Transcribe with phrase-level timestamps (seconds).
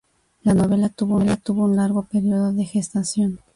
[0.41, 3.39] La novela tuvo un largo período de gestación.